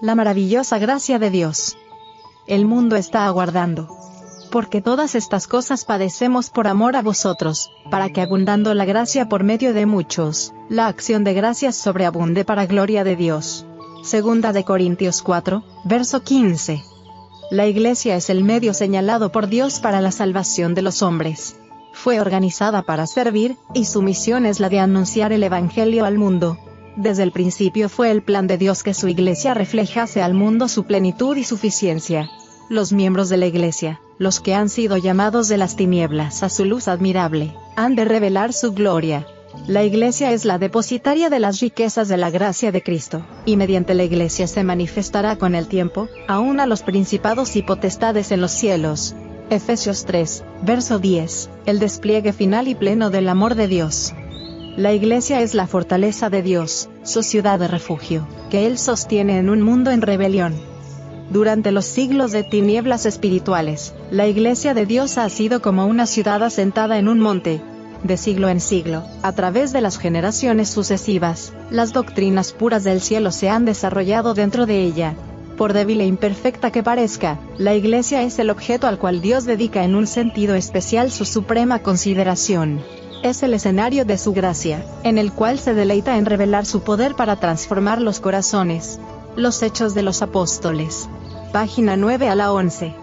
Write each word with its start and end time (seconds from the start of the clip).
la 0.00 0.14
maravillosa 0.14 0.78
gracia 0.78 1.18
de 1.18 1.30
Dios. 1.30 1.76
El 2.46 2.66
mundo 2.66 2.96
está 2.96 3.26
aguardando. 3.26 3.88
Porque 4.50 4.80
todas 4.80 5.14
estas 5.14 5.46
cosas 5.46 5.84
padecemos 5.84 6.50
por 6.50 6.68
amor 6.68 6.94
a 6.94 7.02
vosotros, 7.02 7.70
para 7.90 8.10
que 8.10 8.20
abundando 8.20 8.72
la 8.74 8.84
gracia 8.84 9.28
por 9.28 9.42
medio 9.42 9.74
de 9.74 9.86
muchos, 9.86 10.52
la 10.68 10.86
acción 10.86 11.24
de 11.24 11.34
gracias 11.34 11.74
sobreabunde 11.76 12.44
para 12.44 12.66
gloria 12.66 13.02
de 13.02 13.16
Dios. 13.16 13.66
Segunda 14.04 14.52
de 14.52 14.64
Corintios 14.64 15.22
4, 15.22 15.64
verso 15.84 16.22
15. 16.22 16.84
La 17.50 17.66
Iglesia 17.66 18.16
es 18.16 18.30
el 18.30 18.44
medio 18.44 18.74
señalado 18.74 19.32
por 19.32 19.48
Dios 19.48 19.80
para 19.80 20.00
la 20.00 20.12
salvación 20.12 20.74
de 20.74 20.82
los 20.82 21.02
hombres. 21.02 21.56
Fue 21.92 22.20
organizada 22.20 22.82
para 22.82 23.06
servir, 23.06 23.56
y 23.72 23.86
su 23.86 24.02
misión 24.02 24.46
es 24.46 24.60
la 24.60 24.68
de 24.68 24.80
anunciar 24.80 25.32
el 25.32 25.42
Evangelio 25.42 26.04
al 26.04 26.18
mundo. 26.18 26.58
Desde 26.96 27.24
el 27.24 27.32
principio 27.32 27.88
fue 27.88 28.10
el 28.10 28.22
plan 28.22 28.46
de 28.46 28.56
Dios 28.56 28.82
que 28.82 28.94
su 28.94 29.08
iglesia 29.08 29.52
reflejase 29.52 30.22
al 30.22 30.34
mundo 30.34 30.68
su 30.68 30.84
plenitud 30.84 31.36
y 31.36 31.44
suficiencia. 31.44 32.30
Los 32.70 32.92
miembros 32.92 33.28
de 33.28 33.36
la 33.36 33.46
iglesia, 33.46 34.00
los 34.18 34.40
que 34.40 34.54
han 34.54 34.68
sido 34.68 34.96
llamados 34.96 35.48
de 35.48 35.58
las 35.58 35.76
tinieblas 35.76 36.42
a 36.42 36.48
su 36.48 36.64
luz 36.64 36.88
admirable, 36.88 37.52
han 37.76 37.96
de 37.96 38.04
revelar 38.04 38.52
su 38.52 38.72
gloria. 38.72 39.26
La 39.66 39.82
iglesia 39.82 40.32
es 40.32 40.44
la 40.44 40.58
depositaria 40.58 41.30
de 41.30 41.40
las 41.40 41.60
riquezas 41.60 42.08
de 42.08 42.16
la 42.16 42.30
gracia 42.30 42.72
de 42.72 42.82
Cristo, 42.82 43.26
y 43.44 43.56
mediante 43.56 43.94
la 43.94 44.04
iglesia 44.04 44.46
se 44.46 44.64
manifestará 44.64 45.36
con 45.36 45.54
el 45.54 45.68
tiempo, 45.68 46.08
aún 46.28 46.60
a 46.60 46.66
los 46.66 46.82
principados 46.82 47.56
y 47.56 47.62
potestades 47.62 48.32
en 48.32 48.40
los 48.40 48.52
cielos, 48.52 49.14
Efesios 49.50 50.06
3, 50.06 50.42
verso 50.62 50.98
10, 50.98 51.50
el 51.66 51.78
despliegue 51.78 52.32
final 52.32 52.66
y 52.66 52.74
pleno 52.74 53.10
del 53.10 53.28
amor 53.28 53.54
de 53.54 53.68
Dios. 53.68 54.14
La 54.76 54.92
iglesia 54.92 55.40
es 55.40 55.54
la 55.54 55.68
fortaleza 55.68 56.30
de 56.30 56.42
Dios, 56.42 56.88
su 57.04 57.22
ciudad 57.22 57.60
de 57.60 57.68
refugio, 57.68 58.26
que 58.50 58.66
Él 58.66 58.76
sostiene 58.76 59.38
en 59.38 59.48
un 59.48 59.62
mundo 59.62 59.92
en 59.92 60.02
rebelión. 60.02 60.52
Durante 61.30 61.70
los 61.70 61.84
siglos 61.84 62.32
de 62.32 62.42
tinieblas 62.42 63.06
espirituales, 63.06 63.94
la 64.10 64.26
iglesia 64.26 64.74
de 64.74 64.84
Dios 64.84 65.16
ha 65.16 65.28
sido 65.28 65.62
como 65.62 65.86
una 65.86 66.06
ciudad 66.06 66.42
asentada 66.42 66.98
en 66.98 67.06
un 67.06 67.20
monte. 67.20 67.62
De 68.02 68.16
siglo 68.16 68.48
en 68.48 68.60
siglo, 68.60 69.04
a 69.22 69.30
través 69.30 69.72
de 69.72 69.80
las 69.80 69.96
generaciones 69.96 70.70
sucesivas, 70.70 71.52
las 71.70 71.92
doctrinas 71.92 72.50
puras 72.50 72.82
del 72.82 73.00
cielo 73.00 73.30
se 73.30 73.48
han 73.48 73.64
desarrollado 73.64 74.34
dentro 74.34 74.66
de 74.66 74.82
ella, 74.82 75.14
por 75.56 75.72
débil 75.72 76.00
e 76.00 76.06
imperfecta 76.06 76.72
que 76.72 76.82
parezca, 76.82 77.38
la 77.58 77.74
Iglesia 77.76 78.22
es 78.22 78.40
el 78.40 78.50
objeto 78.50 78.88
al 78.88 78.98
cual 78.98 79.20
Dios 79.20 79.44
dedica 79.44 79.84
en 79.84 79.94
un 79.94 80.08
sentido 80.08 80.56
especial 80.56 81.12
su 81.12 81.24
suprema 81.24 81.78
consideración. 81.78 82.80
Es 83.24 83.42
el 83.42 83.54
escenario 83.54 84.04
de 84.04 84.18
su 84.18 84.34
gracia, 84.34 84.84
en 85.02 85.16
el 85.16 85.32
cual 85.32 85.58
se 85.58 85.72
deleita 85.72 86.18
en 86.18 86.26
revelar 86.26 86.66
su 86.66 86.82
poder 86.82 87.14
para 87.14 87.36
transformar 87.36 87.98
los 87.98 88.20
corazones. 88.20 89.00
Los 89.34 89.62
Hechos 89.62 89.94
de 89.94 90.02
los 90.02 90.20
Apóstoles. 90.20 91.08
Página 91.50 91.96
9 91.96 92.28
a 92.28 92.34
la 92.34 92.52
11. 92.52 92.94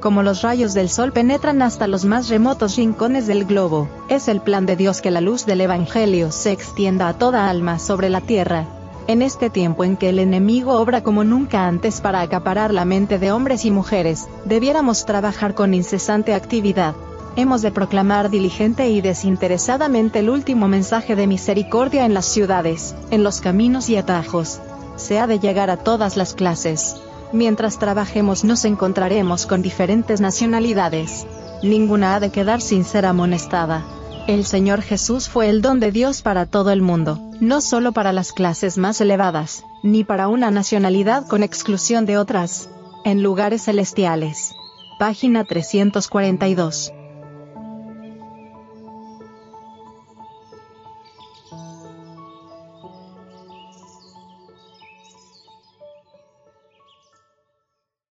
Como 0.00 0.24
los 0.24 0.42
rayos 0.42 0.74
del 0.74 0.88
sol 0.88 1.12
penetran 1.12 1.62
hasta 1.62 1.86
los 1.86 2.04
más 2.04 2.28
remotos 2.28 2.74
rincones 2.74 3.28
del 3.28 3.44
globo, 3.44 3.88
es 4.08 4.26
el 4.26 4.40
plan 4.40 4.66
de 4.66 4.74
Dios 4.74 5.00
que 5.00 5.12
la 5.12 5.20
luz 5.20 5.46
del 5.46 5.60
Evangelio 5.60 6.32
se 6.32 6.50
extienda 6.50 7.06
a 7.06 7.16
toda 7.16 7.48
alma 7.48 7.78
sobre 7.78 8.10
la 8.10 8.20
tierra, 8.20 8.66
en 9.06 9.22
este 9.22 9.48
tiempo 9.48 9.84
en 9.84 9.96
que 9.96 10.08
el 10.08 10.18
enemigo 10.18 10.72
obra 10.72 11.04
como 11.04 11.22
nunca 11.22 11.68
antes 11.68 12.00
para 12.00 12.20
acaparar 12.20 12.74
la 12.74 12.84
mente 12.84 13.20
de 13.20 13.30
hombres 13.30 13.64
y 13.64 13.70
mujeres, 13.70 14.26
debiéramos 14.44 15.06
trabajar 15.06 15.54
con 15.54 15.72
incesante 15.72 16.34
actividad. 16.34 16.96
Hemos 17.34 17.62
de 17.62 17.70
proclamar 17.70 18.28
diligente 18.28 18.90
y 18.90 19.00
desinteresadamente 19.00 20.18
el 20.18 20.28
último 20.28 20.68
mensaje 20.68 21.16
de 21.16 21.26
misericordia 21.26 22.04
en 22.04 22.12
las 22.12 22.26
ciudades, 22.26 22.94
en 23.10 23.24
los 23.24 23.40
caminos 23.40 23.88
y 23.88 23.96
atajos. 23.96 24.60
Se 24.96 25.18
ha 25.18 25.26
de 25.26 25.38
llegar 25.38 25.70
a 25.70 25.78
todas 25.78 26.18
las 26.18 26.34
clases. 26.34 26.96
Mientras 27.32 27.78
trabajemos 27.78 28.44
nos 28.44 28.66
encontraremos 28.66 29.46
con 29.46 29.62
diferentes 29.62 30.20
nacionalidades. 30.20 31.26
Ninguna 31.62 32.16
ha 32.16 32.20
de 32.20 32.30
quedar 32.30 32.60
sin 32.60 32.84
ser 32.84 33.06
amonestada. 33.06 33.82
El 34.26 34.44
Señor 34.44 34.82
Jesús 34.82 35.30
fue 35.30 35.48
el 35.48 35.62
don 35.62 35.80
de 35.80 35.90
Dios 35.90 36.20
para 36.20 36.44
todo 36.44 36.70
el 36.70 36.82
mundo, 36.82 37.18
no 37.40 37.62
solo 37.62 37.92
para 37.92 38.12
las 38.12 38.32
clases 38.32 38.76
más 38.76 39.00
elevadas, 39.00 39.64
ni 39.82 40.04
para 40.04 40.28
una 40.28 40.50
nacionalidad 40.50 41.26
con 41.26 41.42
exclusión 41.42 42.04
de 42.04 42.18
otras. 42.18 42.68
En 43.04 43.22
lugares 43.22 43.64
celestiales. 43.64 44.54
Página 44.98 45.44
342. 45.44 46.92
Thank 51.52 51.81
you. 51.81 51.81